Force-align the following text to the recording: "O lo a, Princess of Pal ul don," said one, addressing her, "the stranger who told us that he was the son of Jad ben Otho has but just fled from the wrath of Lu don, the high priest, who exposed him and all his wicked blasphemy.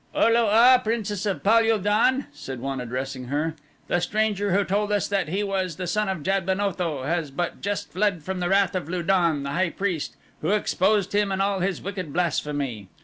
"O 0.15 0.27
lo 0.29 0.47
a, 0.47 0.81
Princess 0.83 1.27
of 1.27 1.43
Pal 1.43 1.71
ul 1.73 1.77
don," 1.77 2.25
said 2.33 2.59
one, 2.59 2.81
addressing 2.81 3.25
her, 3.25 3.55
"the 3.87 3.99
stranger 3.99 4.51
who 4.51 4.63
told 4.63 4.91
us 4.91 5.07
that 5.07 5.29
he 5.29 5.43
was 5.43 5.75
the 5.75 5.85
son 5.85 6.09
of 6.09 6.23
Jad 6.23 6.43
ben 6.43 6.59
Otho 6.59 7.03
has 7.03 7.29
but 7.29 7.61
just 7.61 7.91
fled 7.91 8.23
from 8.23 8.39
the 8.39 8.49
wrath 8.49 8.73
of 8.73 8.89
Lu 8.89 9.03
don, 9.03 9.43
the 9.43 9.51
high 9.51 9.69
priest, 9.69 10.15
who 10.41 10.49
exposed 10.53 11.13
him 11.13 11.31
and 11.31 11.39
all 11.39 11.59
his 11.59 11.83
wicked 11.83 12.11
blasphemy. 12.11 12.87